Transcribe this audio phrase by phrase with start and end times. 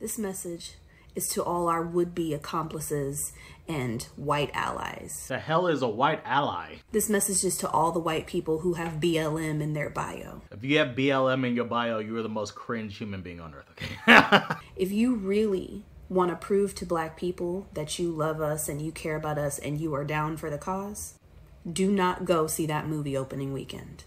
[0.00, 0.76] This message
[1.14, 3.34] is to all our would be accomplices
[3.68, 5.26] and white allies.
[5.28, 6.76] The hell is a white ally?
[6.90, 10.40] This message is to all the white people who have BLM in their bio.
[10.50, 13.52] If you have BLM in your bio, you are the most cringe human being on
[13.52, 13.66] earth,
[14.08, 14.54] okay?
[14.76, 18.92] If you really want to prove to black people that you love us and you
[18.92, 21.18] care about us and you are down for the cause,
[21.70, 24.04] do not go see that movie opening weekend.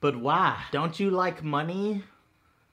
[0.00, 0.64] But why?
[0.72, 2.02] Don't you like money?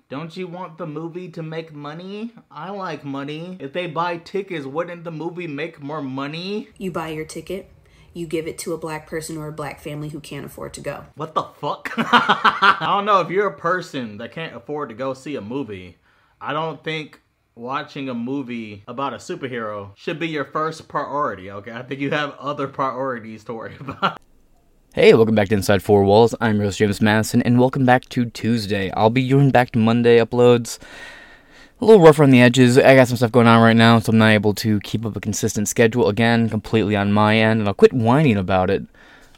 [0.09, 2.31] Don't you want the movie to make money?
[2.49, 3.57] I like money.
[3.59, 6.69] If they buy tickets, wouldn't the movie make more money?
[6.77, 7.69] You buy your ticket,
[8.13, 10.81] you give it to a black person or a black family who can't afford to
[10.81, 11.05] go.
[11.15, 11.91] What the fuck?
[11.97, 15.97] I don't know if you're a person that can't afford to go see a movie.
[16.39, 17.19] I don't think
[17.55, 21.71] watching a movie about a superhero should be your first priority, okay?
[21.71, 24.21] I think you have other priorities to worry about.
[24.99, 26.33] Hey, welcome back to Inside Four Walls.
[26.41, 28.89] I'm Rose James Madison, and welcome back to Tuesday.
[28.93, 30.79] I'll be doing back to Monday uploads.
[31.79, 32.79] A little rough on the edges.
[32.79, 35.15] I got some stuff going on right now, so I'm not able to keep up
[35.15, 38.85] a consistent schedule again, completely on my end, and I'll quit whining about it.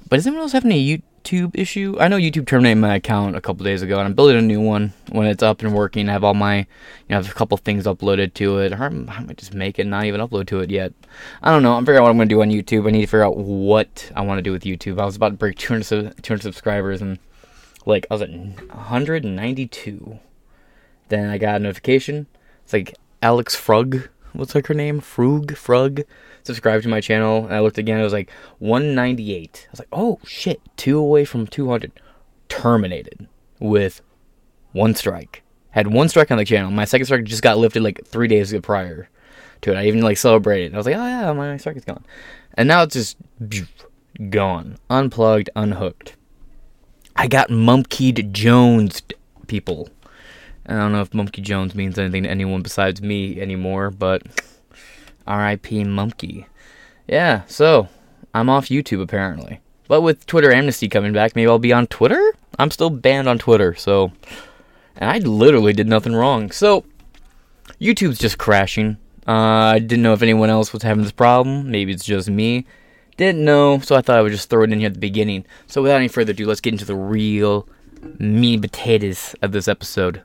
[0.08, 0.80] But does anyone else have any
[1.24, 1.96] YouTube issue?
[2.00, 4.62] I know YouTube terminated my account a couple days ago, and I'm building a new
[4.62, 6.10] one when it's up and working.
[6.10, 6.66] I have all my, you
[7.10, 8.74] know, I have a couple things uploaded to it.
[8.74, 10.94] Or I might just make it, not even upload to it yet.
[11.44, 11.74] I don't know.
[11.74, 12.88] I'm figuring out what I'm going to do on YouTube.
[12.88, 15.00] I need to figure out what I want to do with YouTube.
[15.00, 17.20] I was about to break 200, 200 subscribers, and
[17.86, 20.20] like I was at 192.
[21.10, 22.28] Then I got a notification.
[22.64, 24.08] It's like Alex Frug.
[24.34, 25.02] What's like her name?
[25.02, 25.52] Frug?
[25.52, 26.06] Frug.
[26.44, 27.46] Subscribed to my channel.
[27.46, 28.00] And I looked again.
[28.00, 29.68] It was like 198.
[29.68, 30.62] I was like, oh shit.
[30.78, 31.92] Two away from 200.
[32.48, 33.28] Terminated
[33.60, 34.02] with
[34.72, 35.44] one strike.
[35.72, 36.72] Had one strike on the channel.
[36.72, 39.10] My second strike just got lifted like three days prior
[39.62, 39.78] to it.
[39.78, 40.74] I even like celebrated.
[40.74, 42.04] I was like, oh yeah, my strike is gone.
[42.56, 43.18] And now it's just
[44.30, 44.78] gone.
[44.90, 46.16] Unplugged, unhooked.
[47.16, 49.02] I got Mumkeyed Jones
[49.48, 49.90] people.
[50.66, 54.24] I don't know if Mumkey Jones means anything to anyone besides me anymore, but
[55.30, 55.84] R.I.P.
[55.84, 56.46] Mumkey.
[57.08, 57.88] Yeah, so
[58.34, 59.62] I'm off YouTube apparently.
[59.88, 62.34] But with Twitter amnesty coming back, maybe I'll be on Twitter?
[62.58, 64.12] I'm still banned on Twitter, so.
[64.96, 66.52] And I literally did nothing wrong.
[66.52, 66.86] So,
[67.80, 68.98] YouTube's just crashing.
[69.28, 71.72] Uh, I didn't know if anyone else was having this problem.
[71.72, 72.66] Maybe it's just me.
[73.18, 75.46] Didn't know, so I thought I would just throw it in here at the beginning.
[75.68, 77.68] So, without any further ado, let's get into the real
[78.20, 80.22] meat potatoes of this episode.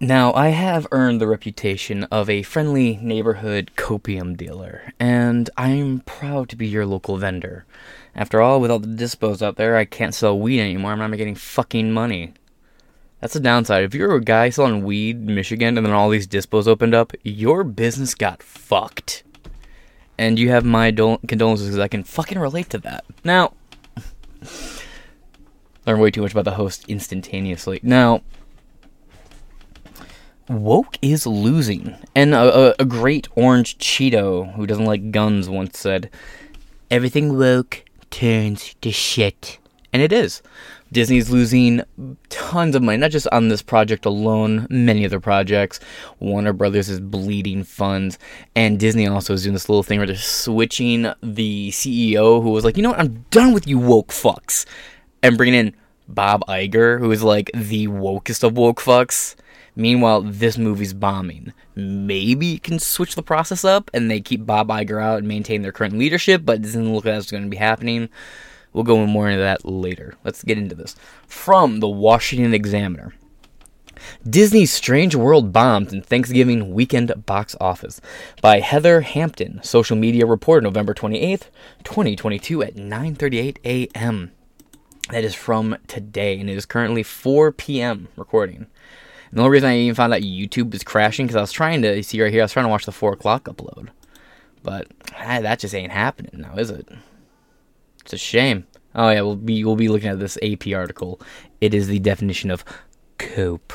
[0.00, 6.48] Now, I have earned the reputation of a friendly neighborhood copium dealer, and I'm proud
[6.50, 7.66] to be your local vendor.
[8.14, 10.92] After all, with all the dispos out there, I can't sell weed anymore.
[10.92, 12.32] I'm not getting fucking money.
[13.20, 13.82] That's the downside.
[13.82, 17.12] If you're a guy selling weed in Michigan and then all these dispos opened up,
[17.24, 19.24] your business got fucked.
[20.16, 23.04] And you have my dol- condolences because I can fucking relate to that.
[23.24, 23.52] Now,
[25.86, 27.80] learn way too much about the host instantaneously.
[27.82, 28.22] Now,
[30.48, 31.96] woke is losing.
[32.14, 36.10] And a, a, a great orange Cheeto who doesn't like guns once said,
[36.90, 39.58] Everything woke turns to shit.
[39.92, 40.42] And it is.
[40.90, 41.82] Disney's losing
[42.30, 45.80] tons of money, not just on this project alone, many other projects.
[46.18, 48.18] Warner Brothers is bleeding funds,
[48.56, 52.64] and Disney also is doing this little thing where they're switching the CEO who was
[52.64, 54.64] like, you know what, I'm done with you woke fucks,
[55.22, 55.76] and bringing in
[56.08, 59.34] Bob Iger, who is like the wokest of woke fucks.
[59.78, 61.52] Meanwhile, this movie's bombing.
[61.76, 65.62] Maybe you can switch the process up and they keep Bob Iger out and maintain
[65.62, 68.08] their current leadership, but it doesn't look like that's going to be happening.
[68.72, 70.14] We'll go more into that later.
[70.24, 70.96] Let's get into this.
[71.28, 73.14] From the Washington Examiner.
[74.28, 78.00] Disney's Strange World bombed in Thanksgiving weekend box office
[78.42, 81.50] by Heather Hampton, social media reporter, November 28th,
[81.84, 84.32] 2022 at 9:38 a.m.
[85.10, 88.08] That is from today, and it is currently 4 p.m.
[88.16, 88.66] recording.
[89.30, 91.82] And the only reason I even found out YouTube was crashing because I was trying
[91.82, 92.42] to see right here.
[92.42, 93.88] I was trying to watch the four o'clock upload,
[94.62, 96.88] but ah, that just ain't happening now, is it?
[98.02, 98.66] It's a shame.
[98.94, 101.20] Oh yeah, we'll be we'll be looking at this AP article.
[101.60, 102.64] It is the definition of
[103.18, 103.72] cope.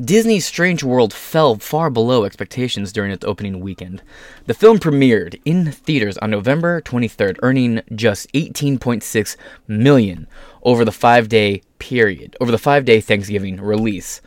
[0.00, 4.02] Disney's Strange World fell far below expectations during its opening weekend.
[4.46, 9.36] The film premiered in theaters on November 23rd, earning just 18.6
[9.68, 10.26] million
[10.62, 14.22] over the 5-day period, over the 5-day Thanksgiving release,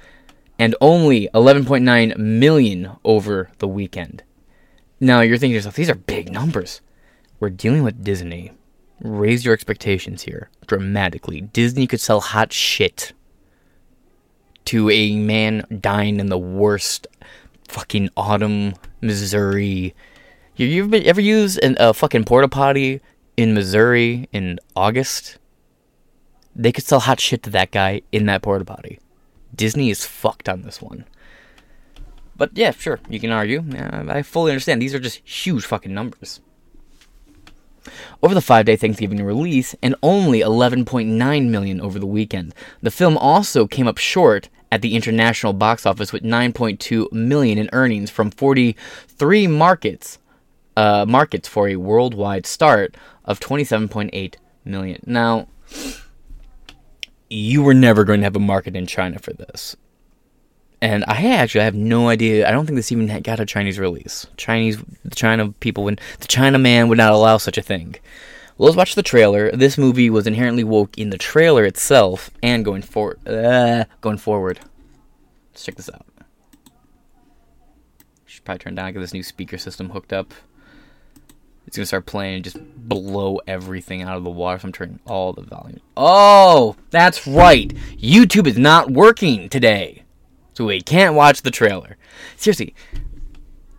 [0.59, 4.23] and only 11.9 million over the weekend.
[4.99, 6.81] Now you're thinking to yourself, these are big numbers.
[7.39, 8.51] We're dealing with Disney.
[9.01, 11.41] Raise your expectations here dramatically.
[11.41, 13.13] Disney could sell hot shit
[14.65, 17.07] to a man dying in the worst
[17.67, 19.95] fucking autumn Missouri.
[20.55, 23.01] You, you ever, ever used an, a fucking porta potty
[23.37, 25.37] in Missouri in August?
[26.55, 28.99] they could sell hot shit to that guy in that porta potty.
[29.53, 31.05] Disney is fucked on this one.
[32.37, 33.63] But yeah, sure, you can argue.
[34.09, 34.81] I fully understand.
[34.81, 36.41] These are just huge fucking numbers.
[38.21, 42.53] Over the five day Thanksgiving release, and only 11.9 million over the weekend.
[42.81, 47.69] The film also came up short at the international box office with 9.2 million in
[47.71, 50.19] earnings from 43 markets,
[50.75, 54.35] uh, markets for a worldwide start of 27.8
[54.65, 55.01] million.
[55.05, 55.47] Now,
[57.29, 59.75] you were never going to have a market in China for this.
[60.85, 62.47] And I actually have no idea.
[62.47, 64.27] I don't think this even got a Chinese release.
[64.37, 67.95] Chinese, the China people, would, the China man would not allow such a thing.
[68.55, 69.49] Well, let's watch the trailer.
[69.51, 73.27] This movie was inherently woke in the trailer itself and going forward.
[73.27, 74.59] Uh, going forward.
[75.51, 76.05] Let's check this out.
[78.27, 80.35] Should probably turn down, get this new speaker system hooked up.
[81.65, 84.59] It's gonna start playing and just blow everything out of the water.
[84.59, 85.81] So I'm turning all the volume.
[85.97, 87.73] Oh, that's right.
[87.97, 90.03] YouTube is not working today.
[90.55, 91.97] So we can't watch the trailer.
[92.37, 92.73] Seriously,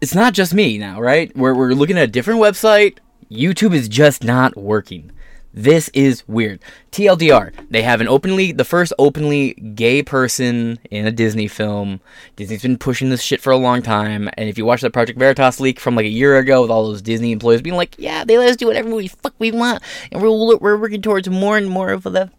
[0.02, 1.34] it's not just me now, right?
[1.34, 2.98] We're, we're looking at a different website.
[3.30, 5.10] YouTube is just not working.
[5.54, 6.60] This is weird.
[6.92, 12.00] TLDR, they have an openly, the first openly gay person in a Disney film.
[12.36, 14.28] Disney's been pushing this shit for a long time.
[14.34, 16.86] And if you watch that Project Veritas leak from like a year ago with all
[16.86, 19.82] those Disney employees being like, yeah, they let us do whatever we fuck we want.
[20.12, 22.30] And we're, we're working towards more and more of the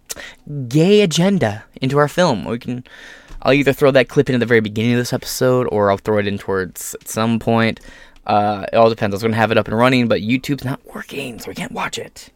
[0.68, 2.46] gay agenda into our film.
[2.46, 2.84] We can
[3.42, 5.98] I'll either throw that clip in at the very beginning of this episode or I'll
[5.98, 7.80] throw it in towards at some point.
[8.26, 9.14] Uh, it all depends.
[9.14, 11.56] I was going to have it up and running, but YouTube's not working, so we
[11.56, 12.30] can't watch it.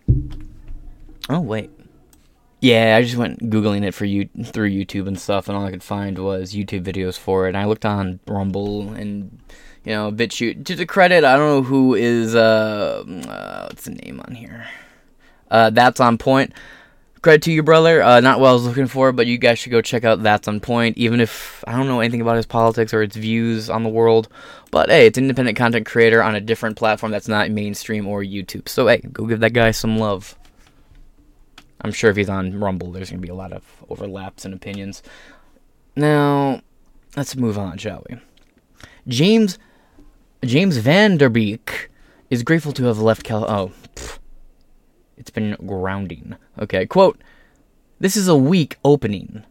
[1.30, 1.69] Oh, wait.
[2.62, 5.71] Yeah, I just went googling it for you through YouTube and stuff, and all I
[5.71, 7.50] could find was YouTube videos for it.
[7.50, 9.39] And I looked on Rumble and
[9.83, 10.63] you know BitChute.
[10.65, 14.68] To the credit, I don't know who is uh, uh what's the name on here.
[15.50, 16.53] Uh, that's on point
[17.22, 18.02] credit to you, brother.
[18.02, 20.48] Uh, not what I was looking for, but you guys should go check out That's
[20.48, 20.98] on Point.
[20.98, 24.30] Even if I don't know anything about his politics or its views on the world,
[24.72, 28.22] but hey, it's an independent content creator on a different platform that's not mainstream or
[28.22, 28.68] YouTube.
[28.68, 30.36] So hey, go give that guy some love.
[31.82, 35.02] I'm sure if he's on Rumble, there's gonna be a lot of overlaps and opinions.
[35.96, 36.62] Now,
[37.16, 38.18] let's move on, shall we?
[39.08, 39.58] James
[40.44, 41.90] James Van Der Beek
[42.30, 43.50] is grateful to have left Cal.
[43.50, 43.72] Oh.
[45.22, 46.36] It's been grounding.
[46.58, 47.22] Okay, quote
[48.00, 49.44] This is a weak opening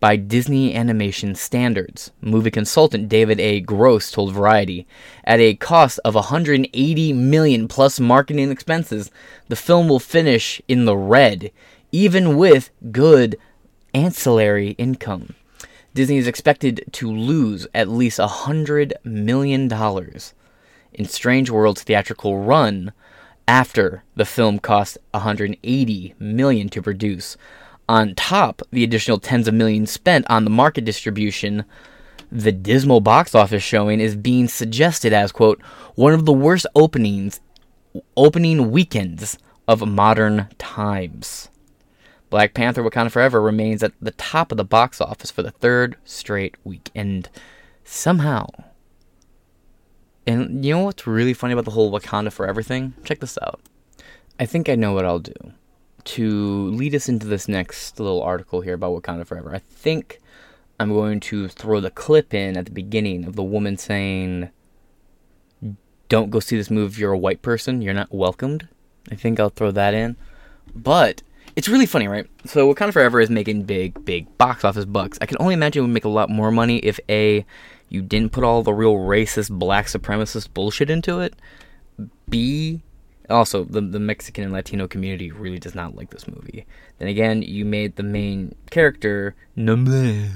[0.00, 3.60] by Disney animation standards, movie consultant David A.
[3.60, 4.86] Gross told Variety.
[5.24, 9.10] At a cost of 180 million plus marketing expenses,
[9.48, 11.50] the film will finish in the red,
[11.92, 13.36] even with good
[13.92, 15.34] ancillary income.
[15.92, 19.70] Disney is expected to lose at least $100 million
[20.94, 22.94] in Strange World's theatrical run
[23.48, 27.36] after the film cost 180 million to produce.
[27.88, 31.64] On top, the additional tens of millions spent on the market distribution,
[32.30, 35.60] the dismal box office showing is being suggested as quote
[35.94, 37.40] one of the worst openings
[38.16, 41.48] opening weekends of modern times.
[42.28, 45.96] Black Panther Wakanda Forever remains at the top of the box office for the third
[46.04, 47.30] straight weekend.
[47.84, 48.46] somehow
[50.28, 52.92] and you know what's really funny about the whole Wakanda Forever thing?
[53.02, 53.60] Check this out.
[54.38, 55.32] I think I know what I'll do
[56.04, 59.54] to lead us into this next little article here about Wakanda Forever.
[59.54, 60.20] I think
[60.78, 64.50] I'm going to throw the clip in at the beginning of the woman saying,
[66.10, 67.80] Don't go see this movie if you're a white person.
[67.80, 68.68] You're not welcomed.
[69.10, 70.16] I think I'll throw that in.
[70.74, 71.22] But
[71.56, 72.26] it's really funny, right?
[72.44, 75.16] So Wakanda Forever is making big, big box office bucks.
[75.22, 77.46] I can only imagine it would make a lot more money if A,
[77.88, 81.34] you didn't put all the real racist, black supremacist bullshit into it.
[82.28, 82.82] B,
[83.30, 86.66] also the the Mexican and Latino community really does not like this movie.
[86.98, 90.30] Then again, you made the main character Namor.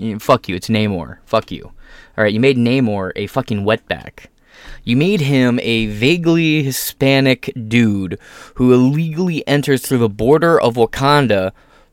[0.00, 1.18] Eh, fuck you, it's Namor.
[1.24, 1.72] Fuck you.
[2.16, 4.26] All right, you made Namor a fucking wetback.
[4.84, 8.18] You made him a vaguely Hispanic dude
[8.54, 11.52] who illegally enters through the border of Wakanda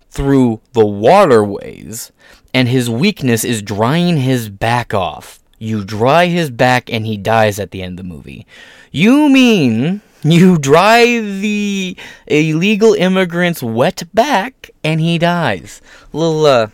[0.10, 2.12] through the waterways
[2.56, 5.42] and his weakness is drying his back off.
[5.60, 8.48] You dry his back and he dies at the end of the movie.
[8.94, 11.98] You mean you dry the
[12.28, 15.82] illegal immigrant's wet back and he dies.
[16.14, 16.68] Little uh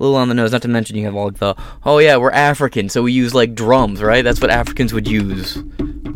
[0.00, 1.54] little on the nose, not to mention you have all the
[1.84, 4.24] oh yeah, we're African, so we use like drums, right?
[4.24, 5.62] That's what Africans would use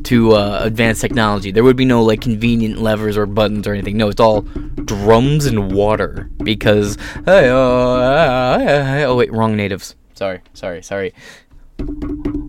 [0.05, 1.51] to uh, advance technology.
[1.51, 3.97] There would be no like convenient levers or buttons or anything.
[3.97, 9.95] No, it's all drums and water because hey, oh, oh wait, wrong natives.
[10.15, 11.15] Sorry, sorry, sorry.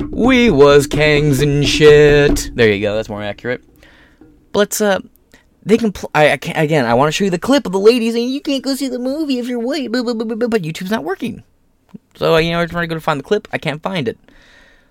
[0.09, 2.51] We was kangs and shit.
[2.55, 2.95] There you go.
[2.95, 3.63] That's more accurate.
[4.51, 4.99] But let's uh
[5.63, 5.91] they can.
[5.91, 6.85] Pl- I, I can't, again.
[6.85, 8.87] I want to show you the clip of the ladies, and you can't go see
[8.87, 11.43] the movie if you're white, but YouTube's not working.
[12.15, 13.47] So you know, I'm trying to go to find the clip.
[13.51, 14.17] I can't find it.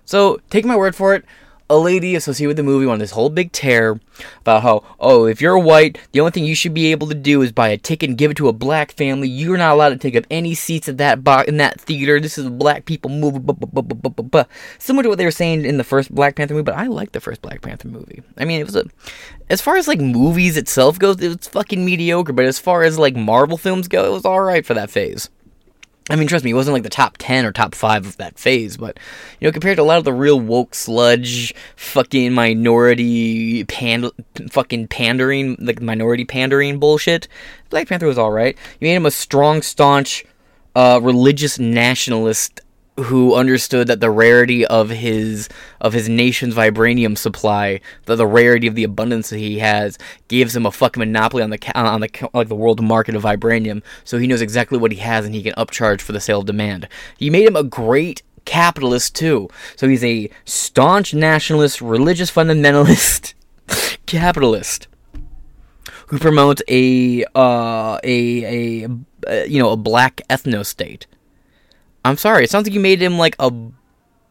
[0.05, 1.25] So take my word for it
[1.69, 3.99] a lady associated with the movie on this whole big tear
[4.41, 7.41] about how, oh, if you're white, the only thing you should be able to do
[7.41, 9.27] is buy a ticket and give it to a black family.
[9.27, 12.19] You're not allowed to take up any seats at that bo- in that theater.
[12.19, 13.39] This is a black people movie.
[14.79, 17.11] Similar to what they were saying in the first Black Panther movie, but I like
[17.11, 18.23] the first Black Panther movie.
[18.37, 18.85] I mean, it was a,
[19.49, 22.33] as far as like movies itself goes, it was fucking mediocre.
[22.33, 25.29] But as far as like Marvel films go, it was all right for that phase.
[26.09, 28.39] I mean, trust me, it wasn't like the top 10 or top 5 of that
[28.39, 28.97] phase, but,
[29.39, 34.11] you know, compared to a lot of the real woke sludge, fucking minority, pand-
[34.49, 37.27] fucking pandering, like minority pandering bullshit,
[37.69, 38.57] Black Panther was alright.
[38.79, 40.25] You made him a strong, staunch,
[40.75, 42.61] uh, religious nationalist
[43.03, 45.49] who understood that the rarity of his
[45.81, 50.55] of his nation's vibranium supply, the, the rarity of the abundance that he has, gives
[50.55, 53.81] him a fucking monopoly on the on the like the world market of vibranium.
[54.03, 56.45] So he knows exactly what he has, and he can upcharge for the sale of
[56.45, 56.87] demand.
[57.17, 59.49] He made him a great capitalist too.
[59.75, 63.33] So he's a staunch nationalist, religious fundamentalist,
[64.05, 64.87] capitalist
[66.07, 68.89] who promotes a uh, a a
[69.27, 71.05] uh, you know a black ethno state
[72.05, 72.43] I'm sorry.
[72.43, 73.51] It sounds like you made him like a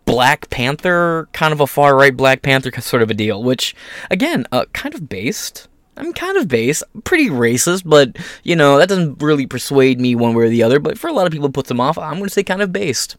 [0.05, 3.75] Black Panther, kind of a far right Black Panther sort of a deal, which,
[4.11, 5.69] again, uh, kind of based.
[5.99, 10.33] I'm kind of base, pretty racist, but you know that doesn't really persuade me one
[10.35, 10.79] way or the other.
[10.79, 11.99] But for a lot of people, puts them off.
[11.99, 13.17] I'm going to say kind of based.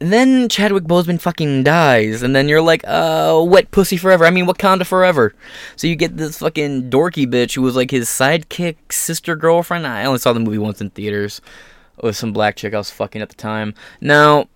[0.00, 4.26] then Chadwick Boseman fucking dies, and then you're like, uh, wet pussy forever.
[4.26, 5.34] I mean, Wakanda forever.
[5.76, 9.86] So you get this fucking dorky bitch who was like his sidekick, sister, girlfriend.
[9.86, 11.40] I only saw the movie once in theaters
[12.02, 13.74] with some black chick I was fucking at the time.
[14.00, 14.48] Now,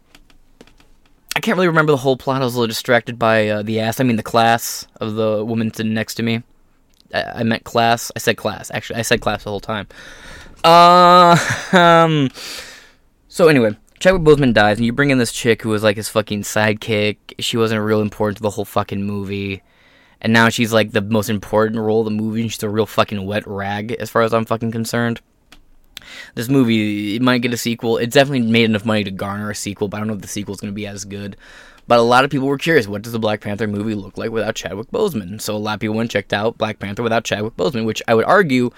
[1.36, 2.42] I can't really remember the whole plot.
[2.42, 4.00] I was a little distracted by uh, the ass.
[4.00, 6.42] I mean, the class of the woman sitting next to me.
[7.14, 8.10] I, I meant class.
[8.16, 8.70] I said class.
[8.72, 9.86] Actually, I said class the whole time.
[10.64, 11.38] Uh,
[11.72, 12.30] um.
[13.28, 16.08] So anyway, Chadwick Boseman dies, and you bring in this chick who was like his
[16.08, 17.18] fucking sidekick.
[17.38, 19.62] She wasn't real important to the whole fucking movie.
[20.20, 22.86] And now she's like the most important role of the movie, and she's a real
[22.86, 25.20] fucking wet rag as far as I'm fucking concerned
[26.34, 27.96] this movie it might get a sequel.
[27.98, 30.28] It's definitely made enough money to garner a sequel, but I don't know if the
[30.28, 31.36] sequel is going to be as good.
[31.86, 34.30] But a lot of people were curious, what does the Black Panther movie look like
[34.30, 35.40] without Chadwick Boseman?
[35.40, 38.14] So a lot of people went checked out Black Panther without Chadwick Boseman, which I
[38.14, 38.70] would argue,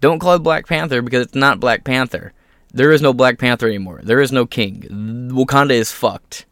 [0.00, 2.32] don't call it Black Panther because it's not Black Panther.
[2.72, 4.00] There is no Black Panther anymore.
[4.04, 5.28] There is no king.
[5.32, 6.46] Wakanda is fucked.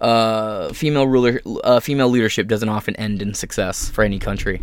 [0.00, 4.62] Uh, female ruler, uh, female leadership doesn't often end in success for any country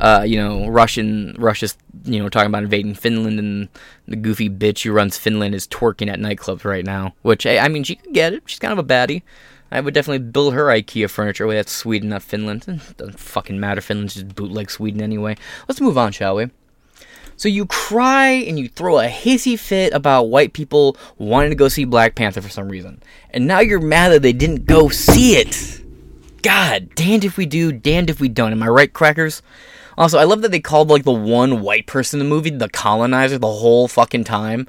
[0.00, 3.68] uh, you know, Russian Russia's you know talking about invading Finland, and
[4.06, 7.14] the goofy bitch who runs Finland is twerking at nightclubs right now.
[7.22, 8.42] Which I mean, she could get it.
[8.46, 9.22] She's kind of a baddie.
[9.70, 11.46] I would definitely build her IKEA furniture.
[11.46, 12.64] Way that's Sweden, not Finland.
[12.96, 13.80] Doesn't fucking matter.
[13.80, 15.36] Finland's just bootleg Sweden anyway.
[15.68, 16.50] Let's move on, shall we?
[17.38, 21.68] So you cry and you throw a hissy fit about white people wanting to go
[21.68, 23.00] see Black Panther for some reason.
[23.30, 25.80] And now you're mad that they didn't go see it.
[26.42, 28.50] God, damned if we do, damned if we don't.
[28.50, 29.40] Am I right, crackers?
[29.96, 32.68] Also, I love that they called like the one white person in the movie the
[32.68, 34.68] colonizer the whole fucking time.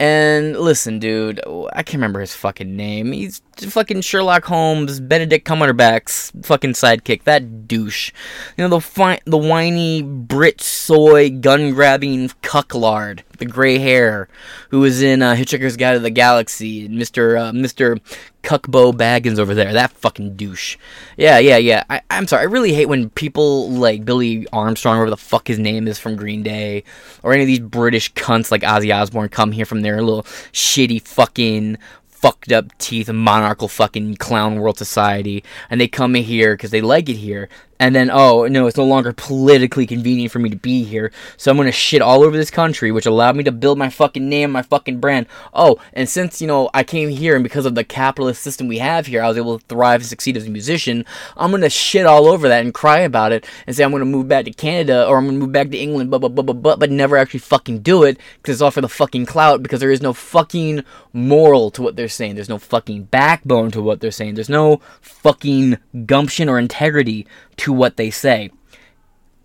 [0.00, 1.42] And listen, dude,
[1.74, 3.12] I can't remember his fucking name.
[3.12, 7.24] He's fucking Sherlock Holmes, Benedict Cumberbatch's fucking sidekick.
[7.24, 8.10] That douche.
[8.56, 14.28] You know the fi- the whiny Brit soy gun grabbing cucklard, the gray hair,
[14.70, 17.96] who was in uh, Hitchhiker's Guide to the Galaxy, Mister uh, Mister
[18.44, 19.72] Cuckbo Baggins over there.
[19.72, 20.76] That fucking douche.
[21.16, 21.82] Yeah, yeah, yeah.
[21.90, 22.42] I, I'm sorry.
[22.42, 26.14] I really hate when people like Billy Armstrong, whatever the fuck his name is from
[26.14, 26.84] Green Day,
[27.24, 31.02] or any of these British cunts like Ozzy Osbourne come here from their little shitty
[31.02, 31.76] fucking
[32.08, 37.08] fucked up teeth monarchical fucking clown world society and they come here because they like
[37.08, 37.48] it here
[37.80, 41.10] and then oh no it's no longer politically convenient for me to be here.
[41.36, 44.28] So i'm gonna shit all over this country which allowed me to build my fucking
[44.28, 45.26] name my fucking brand.
[45.52, 48.78] Oh and since you know i came here and because of the capitalist system we
[48.78, 51.04] have here i was able to thrive and succeed as a musician
[51.36, 54.28] i'm gonna shit all over that and cry about it and say i'm gonna move
[54.28, 56.78] back to canada or i'm gonna move back to england but but but but but,
[56.78, 59.90] but never actually fucking do it because it's all for the fucking clout because there
[59.90, 62.34] is no fucking moral to what they're saying.
[62.34, 64.34] There's no fucking backbone to what they're saying.
[64.34, 67.26] There's no fucking gumption or integrity
[67.58, 68.50] to what they say.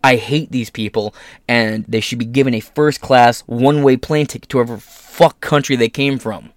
[0.04, 1.16] I hate these people,
[1.48, 5.42] and they should be given a first class, one way plane ticket to whatever fuck
[5.42, 6.52] country they came from.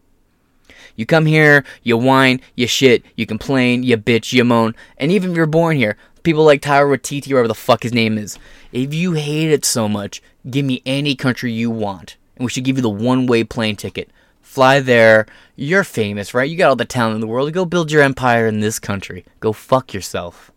[0.96, 5.30] You come here, you whine, you shit, you complain, you bitch, you moan, and even
[5.30, 8.38] if you're born here, people like Taika Waititi, whatever the fuck his name is,
[8.72, 10.20] if you hate it so much,
[10.50, 13.76] give me any country you want, and we should give you the one way plane
[13.76, 14.10] ticket.
[14.42, 15.24] Fly there,
[15.56, 16.50] you're famous, right?
[16.50, 19.24] You got all the talent in the world, go build your empire in this country.
[19.40, 20.50] Go fuck yourself.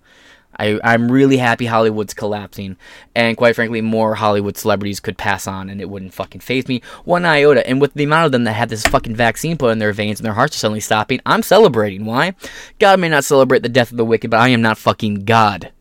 [0.61, 2.77] I, I'm really happy Hollywood's collapsing,
[3.15, 6.83] and quite frankly, more Hollywood celebrities could pass on, and it wouldn't fucking phase me
[7.03, 7.67] one iota.
[7.67, 10.19] And with the amount of them that have this fucking vaccine put in their veins
[10.19, 12.05] and their hearts are suddenly stopping, I'm celebrating.
[12.05, 12.35] Why?
[12.77, 15.71] God may not celebrate the death of the wicked, but I am not fucking God.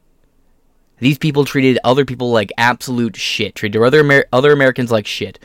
[0.99, 3.55] These people treated other people like absolute shit.
[3.55, 5.39] Treated other Amer- other Americans like shit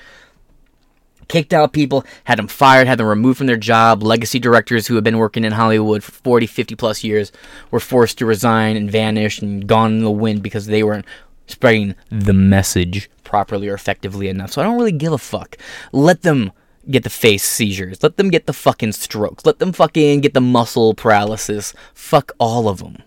[1.28, 4.04] kicked out people, had them fired, had them removed from their job.
[4.04, 7.32] Legacy directors who had been working in Hollywood for 40, 50 plus years
[7.72, 11.06] were forced to resign and vanish and gone in the wind because they weren't
[11.48, 14.52] spreading the message properly or effectively enough.
[14.52, 15.58] So I don't really give a fuck.
[15.92, 16.52] Let them
[16.90, 18.02] get the face seizures.
[18.04, 19.46] Let them get the fucking strokes.
[19.46, 21.74] Let them fucking get the muscle paralysis.
[21.94, 23.04] Fuck all of them.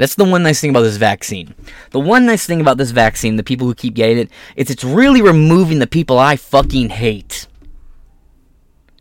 [0.00, 1.54] That's the one nice thing about this vaccine.
[1.90, 4.82] The one nice thing about this vaccine, the people who keep getting it, is it's
[4.82, 7.46] really removing the people I fucking hate.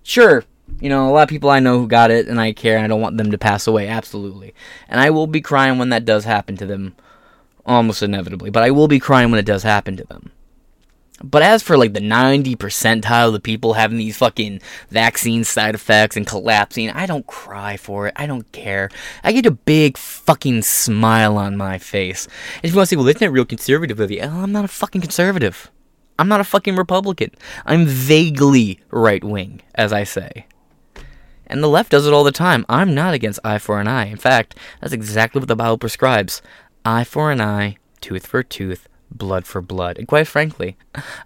[0.04, 0.44] Sure,
[0.82, 2.84] you know, a lot of people I know who got it and I care and
[2.84, 4.54] I don't want them to pass away, absolutely.
[4.90, 6.98] And I will be crying when that does happen to them,
[7.66, 10.34] almost inevitably, but I will be crying when it does happen to them.
[11.24, 15.76] But as for like the 90 percentile of the people having these fucking vaccine side
[15.76, 18.14] effects and collapsing, I don't cry for it.
[18.16, 18.90] I don't care.
[19.24, 22.28] I get a big fucking smile on my face.
[22.56, 24.20] And if you want to say, well, isn't real conservative of you?
[24.20, 25.70] Well, I'm not a fucking conservative.
[26.18, 27.32] I'm not a fucking Republican.
[27.66, 30.46] I'm vaguely right wing, as I say.
[31.48, 32.66] And the left does it all the time.
[32.68, 34.08] I'm not against eye for an eye.
[34.08, 36.42] In fact, that's exactly what the Bible prescribes
[36.84, 39.98] eye for an eye, tooth for a tooth, blood for blood.
[39.98, 40.78] And quite frankly,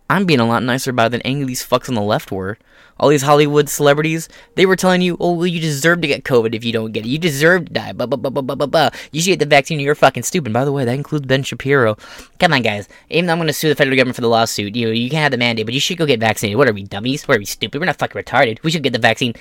[0.09, 2.31] I'm being a lot nicer about it than any of these fucks on the left
[2.31, 2.57] were.
[2.99, 6.53] All these Hollywood celebrities, they were telling you, oh, well, you deserve to get COVID
[6.53, 7.09] if you don't get it.
[7.09, 7.91] You deserve to die.
[7.91, 8.89] Blah, blah, blah, blah, blah, blah.
[9.11, 10.53] You should get the vaccine you're fucking stupid.
[10.53, 11.97] By the way, that includes Ben Shapiro.
[12.39, 12.87] Come on, guys.
[13.09, 15.09] Even though I'm going to sue the federal government for the lawsuit, you know, you
[15.09, 16.57] can't have the mandate, but you should go get vaccinated.
[16.57, 17.27] What are we, dummies?
[17.27, 17.79] What are we, stupid?
[17.79, 18.61] We're not fucking retarded.
[18.61, 19.33] We should get the vaccine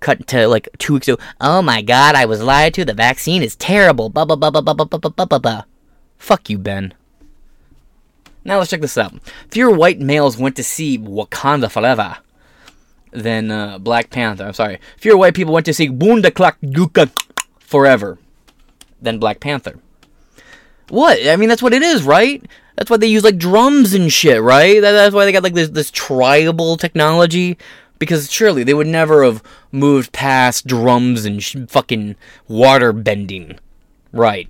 [0.00, 1.22] cut to like two weeks ago.
[1.40, 2.84] Oh my god, I was lied to.
[2.84, 4.08] The vaccine is terrible.
[4.08, 5.62] Blah, blah, blah, blah, blah, blah, blah, blah, blah.
[6.18, 6.92] Fuck you, Ben.
[8.46, 9.12] Now let's check this out.
[9.50, 12.18] Fewer white males went to see Wakanda Forever
[13.10, 14.44] than uh, Black Panther.
[14.44, 14.78] I'm sorry.
[14.98, 17.10] Fewer white people went to see Bunda Clock Duka
[17.58, 18.18] Forever
[19.02, 19.80] than Black Panther.
[20.90, 21.18] What?
[21.26, 22.40] I mean, that's what it is, right?
[22.76, 24.80] That's why they use like drums and shit, right?
[24.80, 27.58] That, that's why they got like this this tribal technology.
[27.98, 32.14] Because surely they would never have moved past drums and sh- fucking
[32.46, 33.58] water bending,
[34.12, 34.48] right?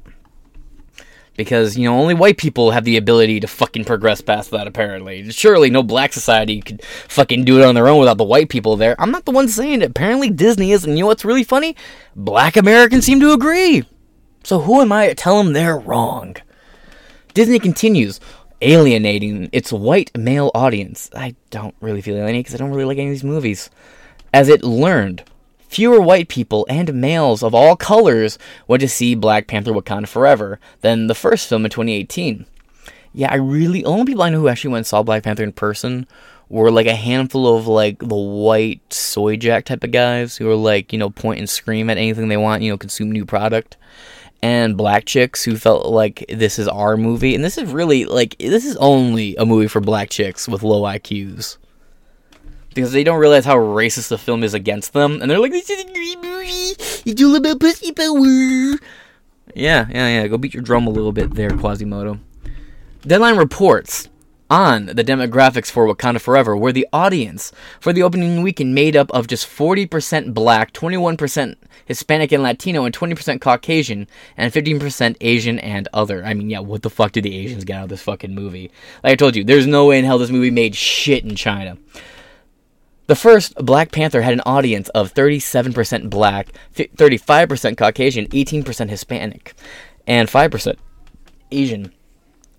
[1.37, 5.31] Because you know only white people have the ability to fucking progress past that apparently.
[5.31, 8.77] Surely no black society could fucking do it on their own without the white people
[8.77, 8.97] there.
[8.99, 9.91] I'm not the one saying it.
[9.91, 11.77] Apparently disney is and you know what's really funny?
[12.15, 13.85] Black americans seem to agree.
[14.45, 16.37] So who am i to tell them they're wrong?
[17.35, 18.21] Disney continues
[18.63, 21.11] alienating its white male audience.
[21.15, 23.71] I don't really feel alienated because i don't really like any of these movies.
[24.33, 25.25] As it learned
[25.69, 30.59] fewer white people and males of all colors went to see Black Panther Wakanda Forever
[30.81, 32.47] than the first film in 2018.
[33.13, 35.53] Yeah, I really only people I know who actually went and saw Black Panther in
[35.53, 36.07] person
[36.49, 40.57] were like a handful of like the white soy jack type of guys who are
[40.57, 43.77] like, you know, point and scream at anything they want, you know, consume new product.
[44.43, 47.35] And black chicks who felt like this is our movie.
[47.35, 50.83] And this is really like this is only a movie for black chicks with low
[50.83, 51.57] IQs
[52.77, 55.69] because they don't realize how racist the film is against them, and they're like, "This
[55.69, 56.77] is a great movie.
[57.05, 58.79] It's all about pussy power."
[59.55, 60.27] Yeah, yeah, yeah.
[60.29, 62.21] Go beat your drum a little bit there, Quasimodo.
[63.05, 64.09] Deadline reports
[64.49, 69.11] on the demographics for Wakanda Forever, where the audience for the opening weekend made up
[69.11, 75.89] of just 40% black, 21% Hispanic and Latino, and 20% Caucasian, and 15% Asian and
[75.93, 76.25] other.
[76.25, 78.71] I mean, yeah, what the fuck did the Asians get out of this fucking movie?
[79.03, 81.77] Like I told you, there's no way in hell this movie made shit in China.
[83.07, 89.55] The first, Black Panther had an audience of 37% black, 35% Caucasian, 18% Hispanic,
[90.07, 90.77] and 5%
[91.53, 91.93] Asian.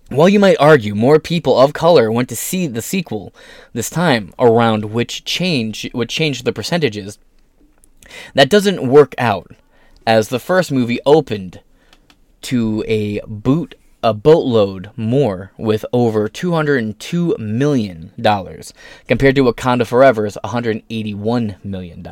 [0.08, 3.34] While you might argue more people of color went to see the sequel
[3.74, 7.18] this time around which change would change the percentages,
[8.32, 9.50] that doesn't work out
[10.06, 11.60] as the first movie opened
[12.40, 18.12] to a boot a boatload more with over $202 million
[19.08, 22.06] compared to Wakanda Forever's $181 million.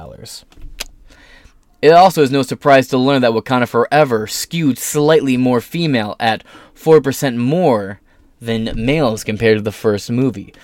[1.82, 6.42] It also is no surprise to learn that Wakanda Forever skewed slightly more female at
[6.74, 8.00] 4% more
[8.40, 10.54] than males compared to the first movie.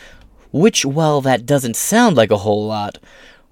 [0.51, 2.99] Which, while that doesn't sound like a whole lot,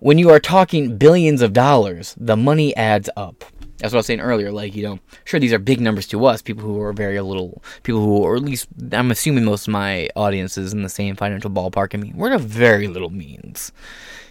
[0.00, 3.44] when you are talking billions of dollars, the money adds up.
[3.80, 4.52] That's what I was saying earlier.
[4.52, 7.62] Like, you know, sure, these are big numbers to us, people who are very little,
[7.82, 11.16] people who, or at least I'm assuming most of my audience is in the same
[11.16, 11.94] financial ballpark.
[11.94, 13.72] I mean, we're a very little means,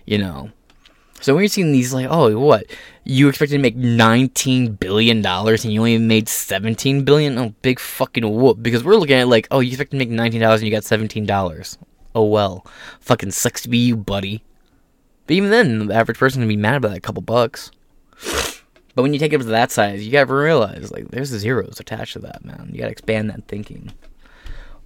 [0.05, 0.51] you know.
[1.21, 2.65] So when you're seeing these, like, oh, what?
[3.03, 7.38] You expected to make nineteen billion dollars and you only made seventeen billion?
[7.38, 8.62] Oh, big fucking whoop!
[8.62, 10.85] Because we're looking at like, oh, you expected to make nineteen dollars and you got
[10.85, 11.77] seventeen dollars.
[12.15, 12.65] Oh well,
[12.99, 14.43] fucking sucks to be you, buddy.
[15.25, 17.71] But even then, the average person can be mad about that couple bucks.
[18.99, 22.12] But when you take it to that size, you gotta realize like there's zeros attached
[22.12, 22.67] to that, man.
[22.69, 23.93] You gotta expand that thinking.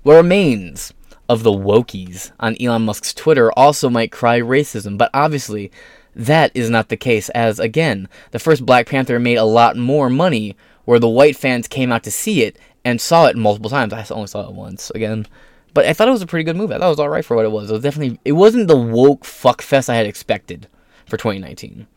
[0.04, 0.94] What remains
[1.28, 5.72] of the wokies on Elon Musk's Twitter also might cry racism, but obviously
[6.16, 10.12] that is not the case, as again, the first Black Panther made a lot more
[10.12, 13.94] money where the white fans came out to see it and saw it multiple times.
[13.94, 15.26] I only saw it once again.
[15.74, 16.76] But I thought it was a pretty good movie.
[16.76, 17.72] I thought it was alright for what it was.
[17.72, 20.68] It was definitely it wasn't the woke fuck fest I had expected
[21.08, 21.88] for 2019.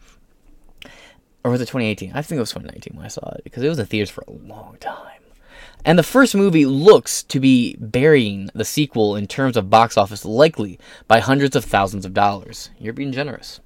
[1.46, 2.10] Or was it 2018?
[2.12, 4.24] I think it was 2019 when I saw it because it was in theaters for
[4.26, 5.20] a long time.
[5.84, 10.24] And the first movie looks to be burying the sequel in terms of box office
[10.24, 12.70] likely by hundreds of thousands of dollars.
[12.80, 13.60] You're being generous.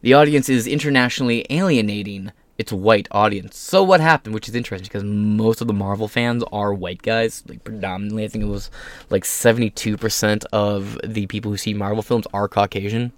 [0.00, 3.58] The audience is internationally alienating its white audience.
[3.58, 7.42] So what happened, which is interesting because most of the Marvel fans are white guys,
[7.46, 8.70] like predominantly I think it was
[9.10, 13.12] like 72% of the people who see Marvel films are Caucasian.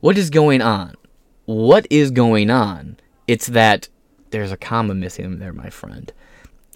[0.00, 0.94] What is going on?
[1.46, 2.98] What is going on?
[3.26, 3.88] It's that
[4.30, 6.12] there's a comma missing there, my friend.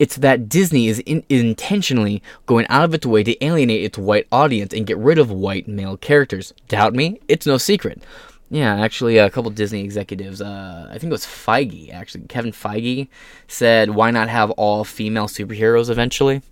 [0.01, 4.27] It's that Disney is in, intentionally going out of its way to alienate its white
[4.33, 6.53] audience and get rid of white male characters.
[6.67, 7.21] Doubt me?
[7.29, 8.03] It's no secret.
[8.51, 13.07] Yeah, actually, a couple Disney executives, uh, I think it was Feige, actually, Kevin Feige,
[13.47, 16.43] said, why not have all female superheroes eventually?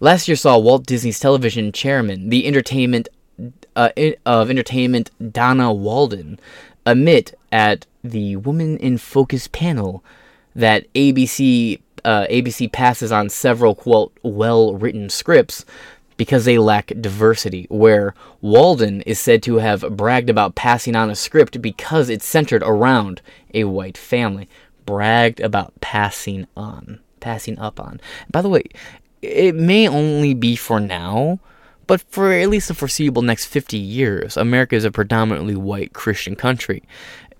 [0.00, 3.08] Last year saw Walt Disney's television chairman, the entertainment
[3.78, 3.90] uh,
[4.26, 6.38] of entertainment Donna Walden,
[6.84, 10.04] admit at the Woman in Focus panel
[10.54, 15.64] that ABC uh, ABC passes on several quote well written scripts
[16.16, 17.66] because they lack diversity.
[17.70, 22.62] Where Walden is said to have bragged about passing on a script because it's centered
[22.62, 23.22] around
[23.54, 24.48] a white family.
[24.84, 28.00] Bragged about passing on, passing up on.
[28.30, 28.64] By the way,
[29.22, 31.38] it may only be for now.
[31.88, 36.36] But for at least the foreseeable next 50 years, America is a predominantly white Christian
[36.36, 36.84] country.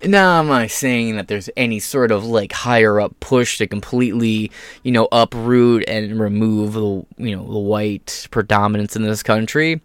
[0.03, 4.49] Now, am I saying that there's any sort of like higher up push to completely,
[4.83, 9.81] you know, uproot and remove the, you know, the white predominance in this country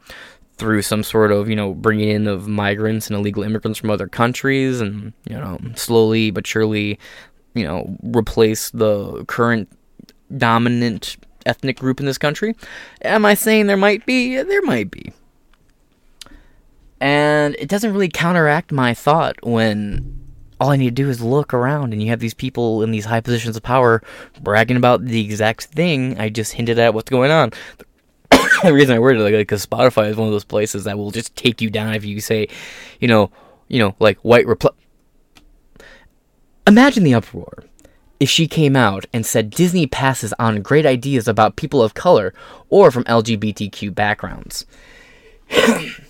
[0.57, 4.09] through some sort of, you know, bringing in of migrants and illegal immigrants from other
[4.09, 6.98] countries and, you know, slowly but surely,
[7.55, 9.68] you know, replace the current
[10.38, 12.54] dominant ethnic group in this country?
[13.02, 14.42] Am I saying there might be?
[14.42, 15.12] There might be.
[17.00, 20.24] And it doesn't really counteract my thought when
[20.61, 23.04] all I need to do is look around and you have these people in these
[23.04, 24.02] high positions of power
[24.40, 27.52] bragging about the exact thing I just hinted at what's going on.
[28.62, 31.11] the reason I worded it like because Spotify is one of those places that will
[31.11, 32.48] just take you down if you say,
[33.00, 33.30] you know,
[33.68, 34.70] you know, like white repl.
[36.66, 37.64] Imagine the uproar
[38.20, 42.33] if she came out and said Disney passes on great ideas about people of color
[42.68, 44.66] or from LGBTQ backgrounds.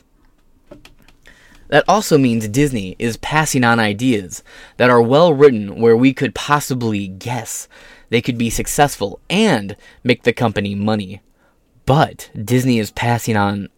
[1.69, 4.45] That also means Disney is passing on ideas
[4.77, 7.69] that are well written where we could possibly guess
[8.11, 11.21] they could be successful and make the company money.
[11.87, 13.71] But Disney is passing on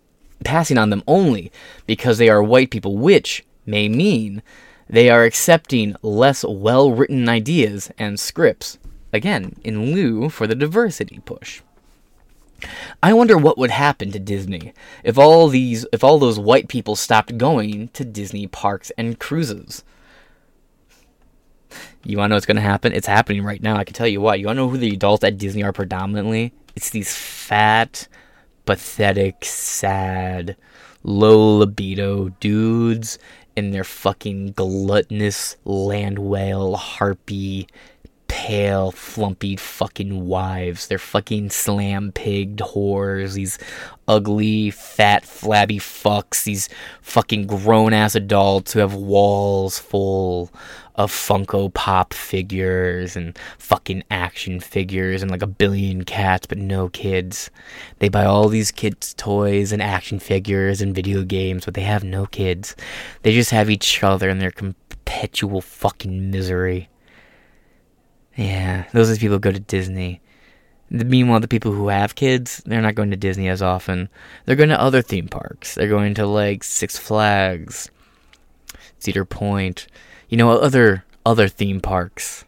[0.45, 1.51] passing on them only
[1.87, 4.43] because they are white people, which may mean
[4.89, 8.79] they are accepting less well-written ideas and scripts.
[9.13, 11.63] Again, in lieu for the diversity push.
[13.03, 14.73] I wonder what would happen to Disney
[15.05, 19.85] if all these if all those white people stopped going to Disney parks and cruises.
[22.05, 22.93] You want to know what's going to happen?
[22.93, 23.77] It's happening right now.
[23.77, 24.37] I can tell you why.
[24.37, 26.53] You want to know who the adults at Disney are predominantly?
[26.77, 28.07] It's these fat,
[28.65, 30.57] pathetic, sad,
[31.03, 33.19] low libido dudes
[33.57, 37.67] in their fucking gluttonous land whale harpy
[38.37, 40.89] pale, flumpy fucking wives.
[40.89, 43.33] They're fucking slam pigged whores.
[43.33, 43.59] These
[44.07, 46.45] ugly, fat, flabby fucks.
[46.45, 46.69] These
[47.01, 50.53] fucking grown ass adults who have walls full
[50.97, 56.91] of Funko Pop figures and fucking action figures and like a billion cats, but no
[56.91, 57.51] kids.
[58.01, 62.05] They buy all these kids' toys and action figures and video games, but they have
[62.05, 62.77] no kids.
[63.23, 66.91] They just have each other and their perpetual fucking misery.
[68.37, 70.21] Yeah, those are the people who go to Disney.
[70.91, 74.09] Meanwhile, the people who have kids, they're not going to Disney as often.
[74.45, 75.75] They're going to other theme parks.
[75.75, 77.91] They're going to like Six Flags,
[78.99, 79.89] Cedar Point,
[80.29, 82.45] you know, other other theme parks.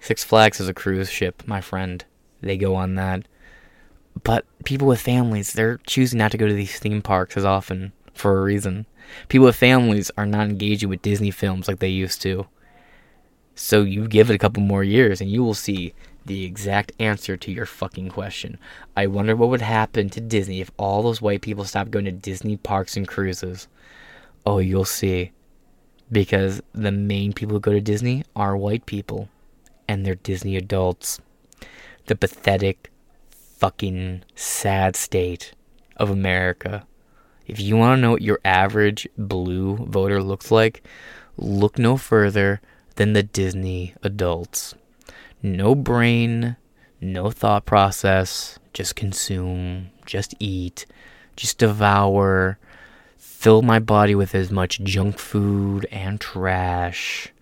[0.00, 2.04] Six Flags is a cruise ship, my friend.
[2.40, 3.28] They go on that.
[4.24, 7.92] But people with families, they're choosing not to go to these theme parks as often
[8.12, 8.86] for a reason.
[9.28, 12.46] People with families are not engaging with Disney films like they used to.
[13.62, 15.92] So you give it a couple more years and you will see
[16.24, 18.58] the exact answer to your fucking question.
[18.96, 22.10] I wonder what would happen to Disney if all those white people stopped going to
[22.10, 23.68] Disney parks and cruises.
[24.46, 25.32] Oh, you'll see.
[26.10, 29.28] Because the main people who go to Disney are white people.
[29.86, 31.20] And they're Disney adults.
[32.06, 32.90] The pathetic,
[33.30, 35.52] fucking sad state
[35.98, 36.86] of America.
[37.46, 40.82] If you want to know what your average blue voter looks like,
[41.36, 42.62] look no further
[43.00, 44.74] than the Disney adults.
[45.42, 46.56] No brain,
[47.00, 50.84] no thought process, just consume, just eat,
[51.34, 52.58] just devour,
[53.16, 57.32] fill my body with as much junk food and trash,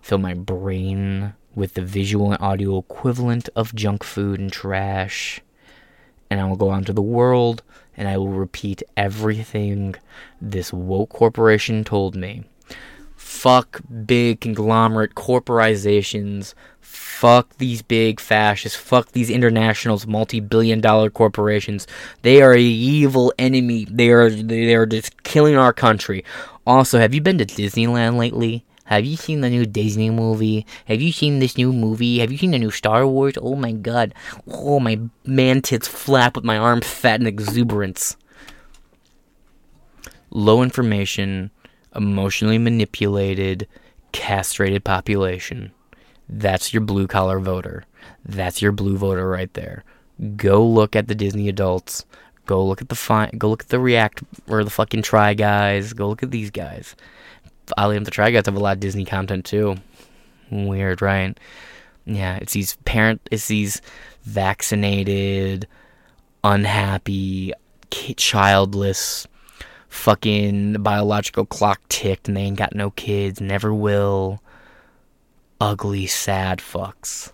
[0.00, 5.40] fill my brain with the visual and audio equivalent of junk food and trash,
[6.30, 7.64] and I will go out into the world
[7.96, 9.96] and I will repeat everything
[10.40, 12.44] this woke corporation told me.
[13.30, 16.54] Fuck big conglomerate corporations.
[16.80, 18.76] Fuck these big fascists.
[18.76, 21.86] Fuck these internationals, multi-billion dollar corporations.
[22.20, 23.86] They are a evil enemy.
[23.88, 26.22] They are they are just killing our country.
[26.66, 28.64] Also, have you been to Disneyland lately?
[28.84, 30.66] Have you seen the new Disney movie?
[30.86, 32.18] Have you seen this new movie?
[32.18, 33.34] Have you seen the new Star Wars?
[33.40, 34.12] Oh my god.
[34.48, 38.16] Oh, my man tits flap with my arms fat and exuberance.
[40.30, 41.52] Low information,
[41.94, 43.66] emotionally manipulated,
[44.12, 45.72] castrated population.
[46.28, 47.84] That's your blue collar voter.
[48.24, 49.84] That's your blue voter right there.
[50.36, 52.04] Go look at the Disney adults.
[52.46, 53.30] Go look at the fine.
[53.38, 55.92] Go look at the React or the fucking Try guys.
[55.92, 56.94] Go look at these guys.
[57.76, 59.76] Oddly enough, the Try Guys have a lot of Disney content too.
[60.50, 61.38] Weird, right?
[62.06, 63.80] Yeah, it's these parent, it's these
[64.22, 65.68] vaccinated,
[66.42, 67.52] unhappy,
[67.90, 69.26] childless,
[69.90, 74.40] fucking biological clock ticked, and they ain't got no kids, never will.
[75.60, 77.32] Ugly, sad fucks.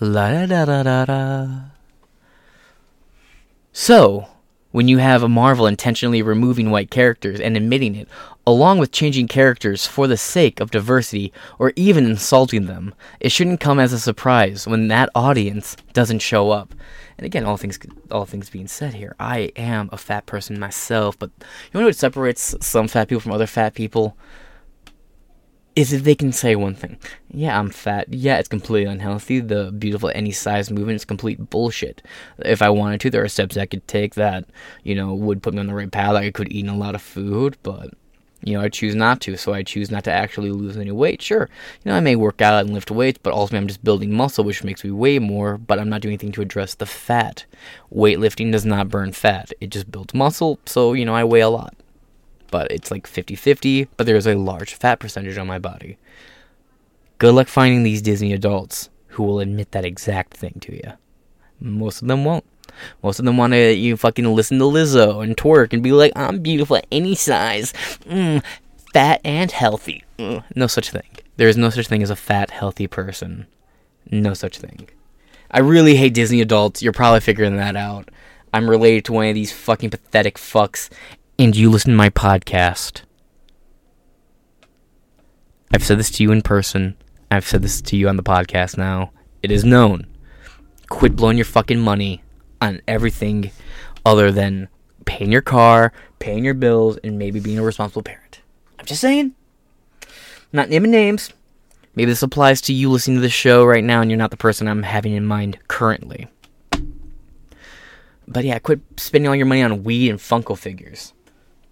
[0.00, 1.48] La da da da da.
[3.72, 4.28] So,
[4.72, 8.08] when you have a Marvel intentionally removing white characters and admitting it,
[8.46, 13.60] along with changing characters for the sake of diversity or even insulting them, it shouldn't
[13.60, 16.74] come as a surprise when that audience doesn't show up.
[17.18, 17.78] And again, all things
[18.10, 21.30] all things being said here, I am a fat person myself, but
[21.72, 24.16] you know what separates some fat people from other fat people?
[25.76, 26.96] is if they can say one thing.
[27.28, 28.10] Yeah, I'm fat.
[28.12, 29.40] Yeah, it's completely unhealthy.
[29.40, 32.02] The beautiful any size movement is complete bullshit.
[32.38, 34.46] If I wanted to, there are steps I could take that,
[34.84, 36.14] you know, would put me on the right path.
[36.14, 37.90] I could eat a lot of food, but
[38.46, 41.20] you know, I choose not to, so I choose not to actually lose any weight.
[41.20, 41.48] Sure,
[41.84, 44.44] you know, I may work out and lift weights, but ultimately I'm just building muscle,
[44.44, 47.44] which makes me weigh more, but I'm not doing anything to address the fat.
[47.94, 51.48] Weightlifting does not burn fat, it just builds muscle, so, you know, I weigh a
[51.48, 51.74] lot
[52.50, 55.98] but it's like 50 50, but there's a large fat percentage on my body.
[57.18, 60.92] Good luck finding these Disney adults who will admit that exact thing to you.
[61.60, 62.44] Most of them won't.
[63.02, 66.12] Most of them want to you fucking listen to Lizzo and twerk and be like,
[66.16, 67.72] I'm beautiful at any size,
[68.04, 68.42] mm,
[68.92, 70.04] fat and healthy.
[70.18, 71.08] Mm, no such thing.
[71.36, 73.46] There is no such thing as a fat, healthy person.
[74.10, 74.88] No such thing.
[75.50, 76.82] I really hate Disney adults.
[76.82, 78.10] You're probably figuring that out.
[78.52, 80.88] I'm related to one of these fucking pathetic fucks,
[81.38, 83.02] and you listen to my podcast.
[85.72, 86.96] I've said this to you in person.
[87.30, 89.12] I've said this to you on the podcast now.
[89.42, 90.06] It is known.
[90.88, 92.22] Quit blowing your fucking money
[92.66, 93.50] on everything
[94.04, 94.68] other than
[95.04, 98.40] paying your car, paying your bills, and maybe being a responsible parent.
[98.78, 99.34] I'm just saying.
[100.52, 101.32] not naming names.
[101.94, 104.36] Maybe this applies to you listening to the show right now and you're not the
[104.36, 106.28] person I'm having in mind currently.
[108.28, 111.14] But yeah, quit spending all your money on weed and Funko figures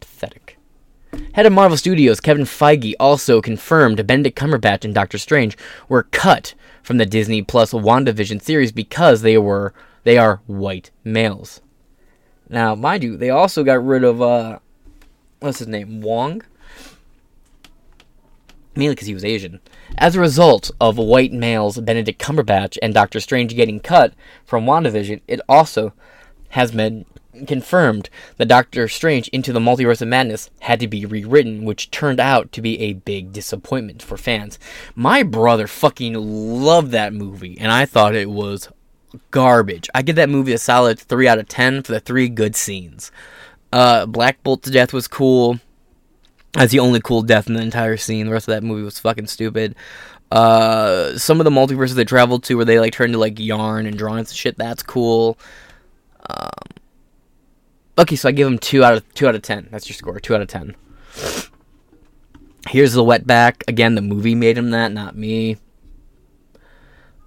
[0.00, 0.59] pathetic.
[1.35, 5.57] Head of Marvel Studios Kevin Feige also confirmed Benedict Cumberbatch and Doctor Strange
[5.88, 11.60] were cut from the Disney Plus WandaVision series because they were they are white males.
[12.48, 14.58] Now, mind you, they also got rid of uh
[15.40, 16.00] what's his name?
[16.00, 16.42] Wong?
[18.76, 19.60] Mainly because he was Asian.
[19.98, 24.14] As a result of white males Benedict Cumberbatch and Doctor Strange getting cut
[24.44, 25.92] from WandaVision, it also
[26.50, 27.04] has been
[27.46, 32.20] confirmed that Doctor Strange Into the Multiverse of Madness had to be rewritten, which turned
[32.20, 34.58] out to be a big disappointment for fans.
[34.94, 38.68] My brother fucking loved that movie, and I thought it was
[39.31, 39.88] garbage.
[39.94, 43.11] I give that movie a solid 3 out of 10 for the three good scenes.
[43.72, 45.59] Uh, Black Bolt's death was cool.
[46.53, 48.27] That's the only cool death in the entire scene.
[48.27, 49.74] The rest of that movie was fucking stupid.
[50.31, 53.87] Uh, some of the multiverses they traveled to where they like turned to like yarn
[53.87, 54.57] and drawings and shit.
[54.57, 55.38] That's cool.
[56.29, 56.50] Um,
[57.98, 59.68] okay, so I give them two out of two out of ten.
[59.70, 60.20] That's your score.
[60.20, 60.77] Two out of ten.
[62.68, 63.62] Here's the wetback.
[63.68, 65.57] Again, the movie made him that, not me.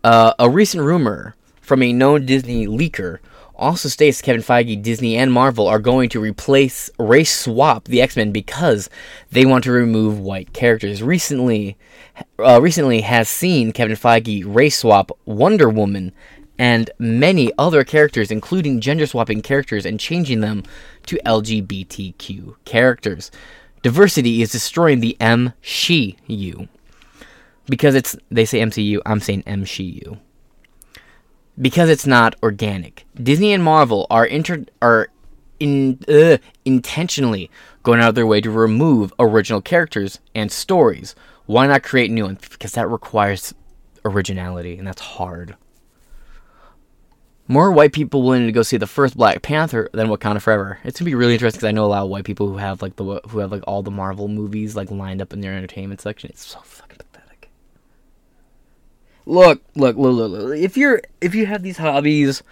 [0.04, 1.36] Uh, a recent rumor
[1.68, 3.20] from a known Disney leaker
[3.58, 8.16] also states Kevin Feige, Disney, and Marvel are going to replace race swap the X
[8.16, 8.90] Men because
[9.32, 11.04] they want to remove white characters.
[11.04, 11.78] Recently,
[12.40, 16.14] uh, recently has seen Kevin Feige race swap Wonder Woman
[16.58, 20.64] and many other characters, including gender swapping characters and changing them
[21.08, 23.30] to LGBTQ characters.
[23.84, 26.70] Diversity is destroying the M She MCU
[27.66, 30.20] because it's they say MCU, I'm saying M She MCU
[31.60, 33.06] because it's not organic.
[33.16, 35.10] Disney and Marvel are inter are
[35.60, 37.50] in uh, intentionally
[37.84, 41.16] going out of their way to remove original characters and stories.
[41.46, 42.48] Why not create new ones?
[42.50, 43.54] Because that requires
[44.06, 45.56] originality, and that's hard.
[47.50, 50.80] More white people willing to go see the first Black Panther than Wakanda Forever.
[50.84, 52.82] It's gonna be really interesting because I know a lot of white people who have
[52.82, 56.02] like the who have like all the Marvel movies like lined up in their entertainment
[56.02, 56.30] section.
[56.30, 56.60] It's so.
[59.28, 60.58] Look, look, look, look.
[60.58, 62.44] If you're if you have these hobbies,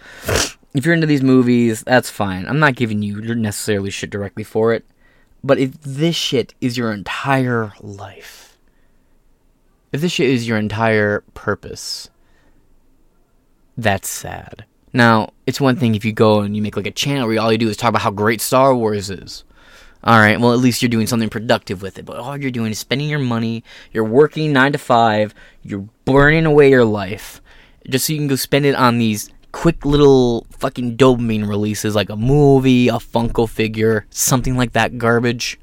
[0.74, 2.46] if you're into these movies, that's fine.
[2.46, 4.84] I'm not giving you necessarily shit directly for it.
[5.42, 8.58] But if this shit is your entire life,
[9.90, 12.10] if this shit is your entire purpose,
[13.78, 14.66] that's sad.
[14.92, 17.50] Now, it's one thing if you go and you make like a channel where all
[17.50, 19.44] you do is talk about how great Star Wars is.
[20.04, 22.04] Alright, well, at least you're doing something productive with it.
[22.04, 26.46] But all you're doing is spending your money, you're working 9 to 5, you're burning
[26.46, 27.40] away your life,
[27.88, 32.10] just so you can go spend it on these quick little fucking dopamine releases like
[32.10, 35.58] a movie, a Funko figure, something like that garbage.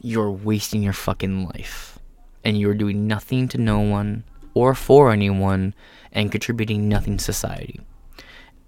[0.00, 1.98] You're wasting your fucking life.
[2.44, 5.74] And you're doing nothing to no one or for anyone
[6.12, 7.80] and contributing nothing to society.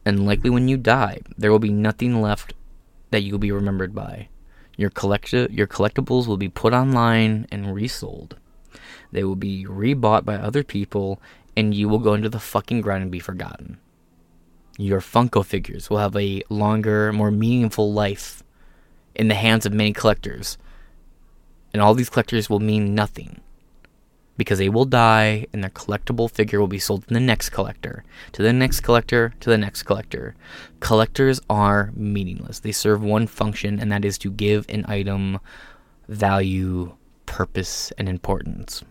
[0.06, 2.54] And likely when you die, there will be nothing left
[3.10, 4.28] that you'll be remembered by.
[4.76, 8.36] Your collecti- your collectibles will be put online and resold.
[9.12, 11.20] They will be rebought by other people
[11.56, 13.78] and you will go into the fucking ground and be forgotten.
[14.76, 18.42] Your Funko figures will have a longer, more meaningful life
[19.14, 20.58] in the hands of many collectors.
[21.72, 23.40] And all these collectors will mean nothing
[24.36, 28.04] because they will die and their collectible figure will be sold to the next collector,
[28.32, 30.34] to the next collector, to the next collector.
[30.80, 32.60] Collectors are meaningless.
[32.60, 35.38] They serve one function, and that is to give an item
[36.08, 36.94] value,
[37.26, 38.82] purpose, and importance.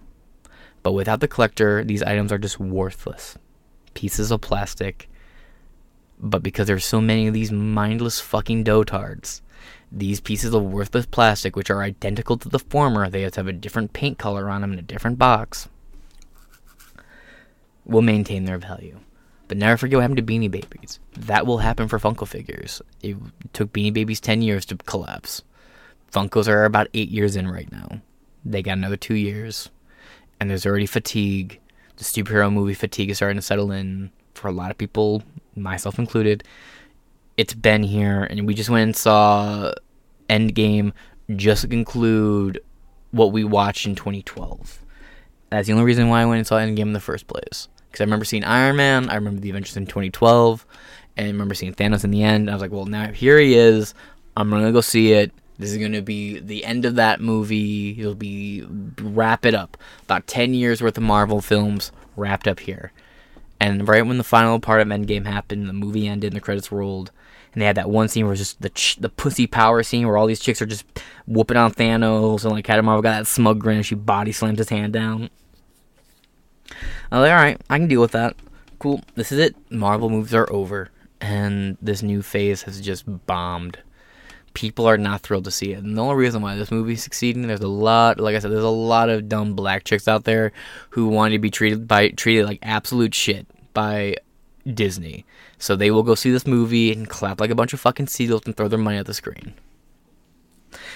[0.82, 3.38] But without the collector, these items are just worthless.
[3.93, 5.10] Pieces of plastic.
[6.19, 9.41] But because there's so many of these mindless fucking dotards,
[9.91, 13.47] these pieces of worthless plastic, which are identical to the former, they have to have
[13.47, 15.67] a different paint color on them in a different box,
[17.86, 18.99] will maintain their value.
[19.49, 20.99] But never forget what happened to Beanie Babies.
[21.13, 22.82] That will happen for Funko figures.
[23.02, 23.17] It
[23.52, 25.43] took Beanie Babies 10 years to collapse.
[26.12, 28.02] Funkos are about 8 years in right now.
[28.45, 29.69] They got another 2 years.
[30.39, 31.60] And there's already fatigue.
[31.97, 35.23] The superhero movie fatigue is starting to settle in for a lot of people,
[35.55, 36.43] myself included.
[37.37, 39.73] It's been here, and we just went and saw
[40.29, 40.93] Endgame
[41.35, 42.61] just to conclude
[43.11, 44.79] what we watched in 2012.
[45.49, 47.67] That's the only reason why I went and saw Endgame in the first place.
[47.87, 50.65] Because I remember seeing Iron Man, I remember the Avengers in 2012,
[51.15, 52.49] and I remember seeing Thanos in the end.
[52.49, 53.93] I was like, well, now here he is.
[54.35, 55.31] I'm gonna go see it.
[55.59, 57.99] This is gonna be the end of that movie.
[57.99, 58.65] It'll be
[58.99, 59.77] wrap it up.
[60.03, 62.91] About 10 years worth of Marvel films wrapped up here.
[63.63, 66.69] And right when the final part of Endgame happened, the movie ended and the credits
[66.69, 67.12] rolled,
[67.54, 70.06] and they had that one scene where it's just the ch- the pussy power scene
[70.06, 70.84] where all these chicks are just
[71.28, 74.67] whooping on Thanos, and like Marvel got that smug grin as she body slams his
[74.67, 75.30] hand down.
[77.10, 78.36] I was like, all right, I can deal with that.
[78.80, 79.02] Cool.
[79.15, 79.56] This is it.
[79.71, 80.89] Marvel movies are over,
[81.21, 83.78] and this new phase has just bombed.
[84.53, 85.83] People are not thrilled to see it.
[85.83, 88.51] And the only reason why this movie is succeeding, there's a lot, like I said,
[88.51, 90.51] there's a lot of dumb black chicks out there
[90.91, 94.15] who want to be treated by treated like absolute shit by
[94.71, 95.25] Disney.
[95.57, 98.43] So they will go see this movie and clap like a bunch of fucking seagulls
[98.45, 99.53] and throw their money at the screen.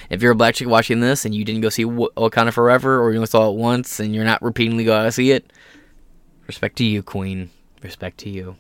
[0.10, 3.12] If you're a black chick watching this and you didn't go see Wakanda Forever or
[3.12, 5.52] you only saw it once and you're not repeatedly going to see it,
[6.48, 7.50] respect to you, Queen.
[7.82, 8.56] Respect to you.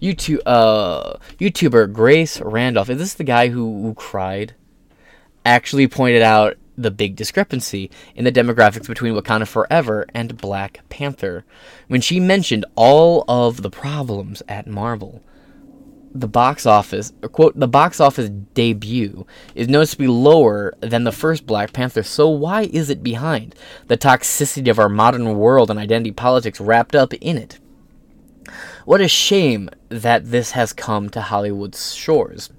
[0.00, 4.54] YouTube, uh, YouTuber Grace Randolph, is this the guy who, who cried?
[5.44, 11.44] Actually pointed out the big discrepancy in the demographics between Wakanda Forever and Black Panther
[11.88, 15.22] when she mentioned all of the problems at Marvel.
[16.20, 21.72] the box office, quote, the box office debut is noticeably lower than the first Black
[21.72, 23.54] Panther, so why is it behind?
[23.86, 27.58] The toxicity of our modern world and identity politics wrapped up in it.
[28.84, 32.50] What a shame that this has come to Hollywood's shores.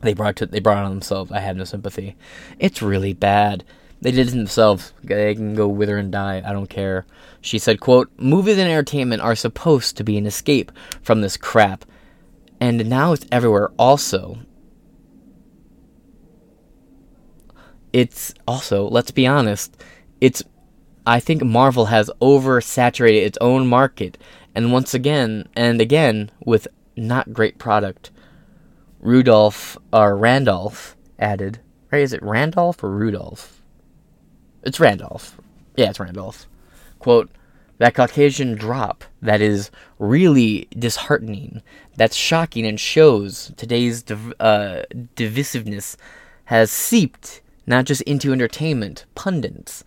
[0.00, 1.32] They brought it, they brought it on themselves.
[1.32, 2.16] I have no sympathy.
[2.58, 3.64] It's really bad.
[4.00, 4.92] They did it themselves.
[5.02, 6.42] They can go wither and die.
[6.44, 7.04] I don't care.
[7.40, 10.70] She said, quote, Movies and entertainment are supposed to be an escape
[11.02, 11.84] from this crap.
[12.60, 14.38] And now it's everywhere also.
[17.92, 19.82] It's also, let's be honest,
[20.20, 20.42] it's
[21.08, 24.18] I think Marvel has oversaturated its own market
[24.54, 28.10] and once again and again with not great product.
[29.00, 32.02] Rudolph or Randolph added, right?
[32.02, 33.62] Is it Randolph or Rudolph?
[34.64, 35.40] It's Randolph.
[35.78, 36.46] Yeah, it's Randolph.
[36.98, 37.30] Quote,
[37.78, 41.62] that Caucasian drop that is really disheartening,
[41.96, 44.82] that's shocking and shows today's div- uh,
[45.16, 45.96] divisiveness
[46.46, 49.84] has seeped not just into entertainment, pundits,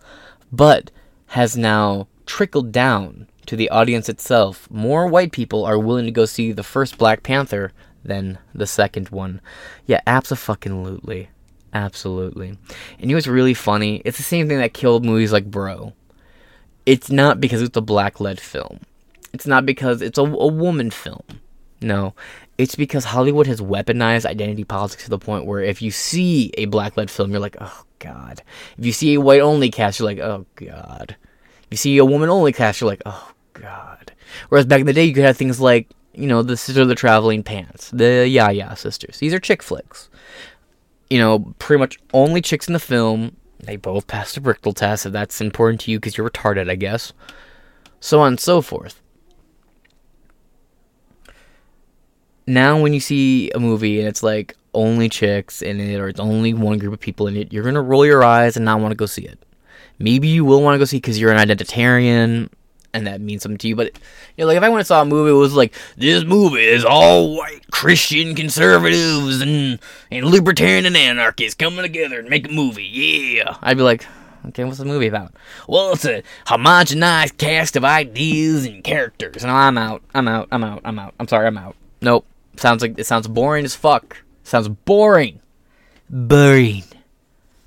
[0.50, 0.90] but
[1.32, 4.70] has now trickled down to the audience itself.
[4.70, 7.72] More white people are willing to go see the first Black Panther
[8.04, 9.40] than the second one.
[9.86, 11.28] Yeah, absolutely.
[11.74, 12.58] Absolutely.
[12.98, 14.02] And know what's really funny?
[14.04, 15.94] It's the same thing that killed movies like Bro
[16.86, 18.80] it's not because it's a black led film.
[19.32, 21.22] It's not because it's a, a woman film.
[21.80, 22.14] No,
[22.58, 26.66] it's because Hollywood has weaponized identity politics to the point where if you see a
[26.66, 28.42] black led film, you're like, oh god.
[28.76, 31.16] If you see a white only cast, you're like, oh god.
[31.64, 34.12] If you see a woman only cast, you're like, oh god.
[34.48, 36.88] Whereas back in the day, you could have things like, you know, the Sister of
[36.88, 39.18] the Traveling Pants, the Ya Ya sisters.
[39.18, 40.10] These are chick flicks.
[41.08, 45.06] You know, pretty much only chicks in the film they both passed the Bechdel test,
[45.06, 47.12] if that's important to you because you're retarded, I guess.
[48.00, 49.00] So on and so forth.
[52.46, 56.20] Now, when you see a movie and it's like only chicks in it, or it's
[56.20, 58.92] only one group of people in it, you're gonna roll your eyes and not want
[58.92, 59.38] to go see it.
[59.98, 62.48] Maybe you will want to go see because you're an identitarian
[62.94, 63.76] and that means something to you.
[63.76, 63.98] But
[64.36, 66.64] you know, like if I went and saw a movie, it was like this movie
[66.64, 69.78] is all white Christian conservatives and
[70.10, 72.84] and libertarian and anarchists coming together and make a movie.
[72.84, 74.06] Yeah, I'd be like,
[74.48, 75.32] okay, what's the movie about?
[75.68, 79.42] Well, it's a homogenized cast of ideas and characters.
[79.42, 80.02] And I'm out.
[80.14, 80.48] I'm out.
[80.50, 80.80] I'm out.
[80.84, 81.14] I'm out.
[81.18, 81.46] I'm sorry.
[81.46, 81.76] I'm out.
[82.00, 82.26] Nope.
[82.56, 84.22] Sounds like it sounds boring as fuck.
[84.44, 85.40] Sounds boring.
[86.08, 86.84] Boring.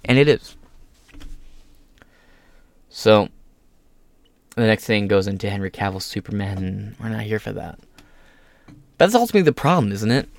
[0.04, 0.56] And it is.
[2.90, 3.30] So,
[4.56, 7.80] the next thing goes into Henry Cavill's Superman, and we're not here for that.
[8.68, 10.30] But that's ultimately the problem, isn't it?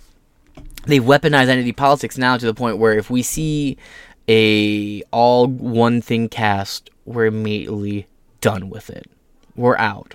[0.87, 3.77] They weaponize identity politics now to the point where if we see
[4.29, 8.07] a all one thing cast, we're immediately
[8.41, 9.11] done with it.
[9.55, 10.15] We're out.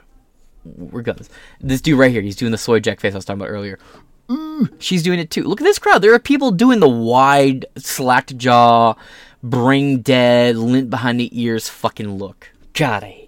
[0.63, 1.27] We're good.
[1.59, 3.79] This dude right here, he's doing the soy jack face I was talking about earlier.
[4.31, 5.43] Ooh, she's doing it too.
[5.43, 6.01] Look at this crowd.
[6.01, 8.95] There are people doing the wide, slacked jaw,
[9.43, 12.49] brain dead, lint behind the ears fucking look.
[12.73, 13.21] God, I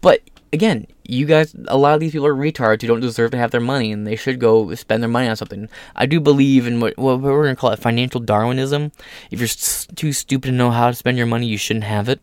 [0.00, 0.22] but
[0.52, 3.50] again, you guys, a lot of these people are retards who don't deserve to have
[3.50, 5.68] their money, and they should go spend their money on something.
[5.94, 8.92] I do believe in what, what we're gonna call it financial Darwinism.
[9.30, 12.08] If you're st- too stupid to know how to spend your money, you shouldn't have
[12.08, 12.20] it.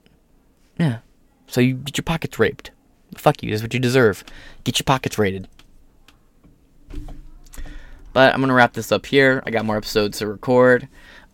[0.80, 0.99] Yeah.
[1.47, 2.72] So you get your pockets raped.
[3.16, 3.51] Fuck you.
[3.51, 4.24] That's what you deserve.
[4.64, 5.47] Get your pockets raided.
[8.14, 9.43] But I'm gonna wrap this up here.
[9.45, 10.88] I got more episodes to record.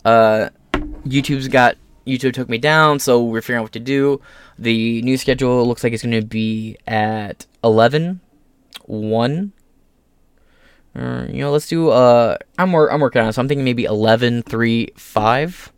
[0.04, 0.48] Uh,
[1.04, 1.76] YouTube's got
[2.06, 4.20] YouTube took me down, so we're figuring out what to do.
[4.58, 8.20] The new schedule looks like it's to be at 11,
[8.86, 9.52] 1.
[10.96, 13.64] Uh, you know, let's do, uh, I'm, wor- I'm working on it, so I'm thinking
[13.64, 15.72] maybe 11, 3, 5.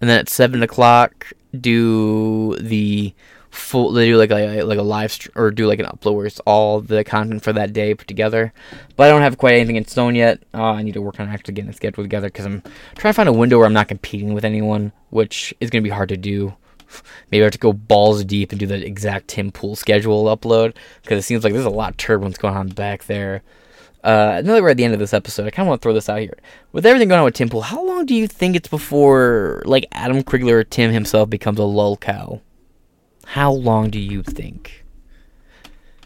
[0.00, 3.12] And then at 7 o'clock, do the
[3.50, 6.26] full they do like a like a live st- or do like an upload where
[6.26, 8.52] it's all the content for that day put together
[8.96, 11.28] but i don't have quite anything in stone yet uh, i need to work on
[11.28, 12.62] actually getting it schedule together because i'm
[12.94, 15.86] trying to find a window where i'm not competing with anyone which is going to
[15.86, 16.54] be hard to do
[17.30, 20.74] maybe i have to go balls deep and do the exact tim pool schedule upload
[21.02, 23.42] because it seems like there's a lot of turbulence going on back there
[24.02, 25.92] uh, that we're at the end of this episode, I kind of want to throw
[25.92, 26.38] this out here.
[26.72, 29.86] With everything going on with Tim Pool, how long do you think it's before, like,
[29.92, 32.40] Adam Crigler or Tim himself becomes a lol cow?
[33.34, 34.84] How long do you think?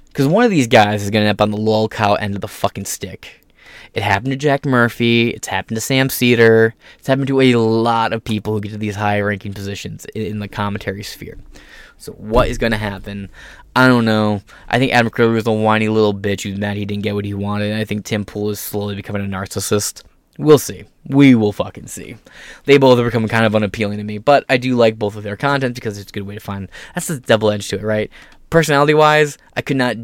[0.09, 2.35] Because one of these guys is going to end up on the lol cow end
[2.35, 3.47] of the fucking stick.
[3.95, 5.31] It happened to Jack Murphy.
[5.31, 6.75] It's happened to Sam Seder.
[6.99, 10.41] It's happened to a lot of people who get to these high ranking positions in
[10.41, 11.39] the commentary sphere.
[11.97, 13.31] So what is going to happen?
[13.75, 14.43] I don't know.
[14.69, 17.25] I think Adam Crowley was a whiny little bitch who's mad he didn't get what
[17.25, 17.75] he wanted.
[17.75, 20.03] I think Tim Pool is slowly becoming a narcissist.
[20.39, 20.85] We'll see.
[21.07, 22.17] We will fucking see.
[22.65, 25.23] They both are becoming kind of unappealing to me, but I do like both of
[25.23, 26.69] their content because it's a good way to find.
[26.95, 28.11] That's the double edge to it, right?
[28.51, 29.97] Personality wise, I could not.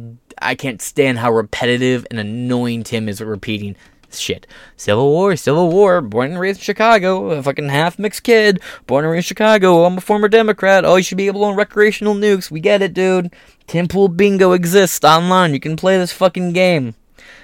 [0.43, 3.77] I can't stand how repetitive and annoying Tim is at repeating
[4.19, 4.47] shit.
[4.77, 9.05] Civil War, Civil War, born and raised in Chicago, a fucking half mixed kid, born
[9.05, 11.57] and raised in Chicago, I'm a former Democrat, oh, you should be able to own
[11.57, 12.51] recreational nukes.
[12.51, 13.33] We get it, dude.
[13.67, 15.55] Tim Pool Bingo exists online.
[15.55, 16.95] You can play this fucking game.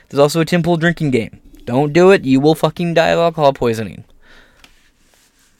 [0.08, 1.40] There's also a Tim Pool drinking game.
[1.66, 4.04] Don't do it, you will fucking die of alcohol poisoning.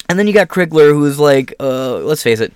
[0.09, 2.55] And then you got Crigler, who's like, uh, let's face it,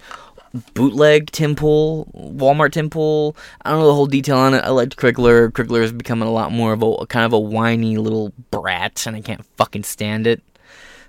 [0.74, 3.36] bootleg Tim Pool, Walmart Tim Pool.
[3.62, 4.64] I don't know the whole detail on it.
[4.64, 5.50] I liked Crigler.
[5.50, 9.16] Crigler is becoming a lot more of a kind of a whiny little brat, and
[9.16, 10.42] I can't fucking stand it.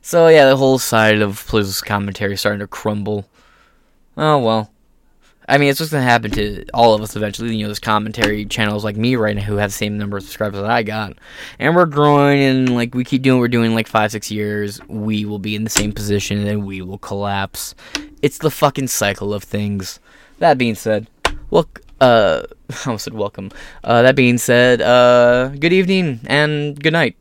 [0.01, 3.27] So yeah, the whole side of political commentary starting to crumble.
[4.17, 4.71] Oh well.
[5.47, 7.55] I mean, it's just gonna happen to all of us eventually.
[7.55, 10.23] You know, there's commentary channels like me right now who have the same number of
[10.23, 11.17] subscribers that I got,
[11.59, 14.79] and we're growing, and like we keep doing, what we're doing like five, six years.
[14.87, 17.75] We will be in the same position, and then we will collapse.
[18.21, 19.99] It's the fucking cycle of things.
[20.39, 21.07] That being said,
[21.49, 21.67] well,
[21.99, 23.51] uh, I almost said welcome.
[23.83, 27.15] Uh, that being said, uh, good evening and good night.